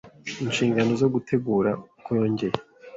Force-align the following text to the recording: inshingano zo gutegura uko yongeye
inshingano 0.43 0.91
zo 1.01 1.07
gutegura 1.13 1.69
uko 1.99 2.09
yongeye 2.19 2.55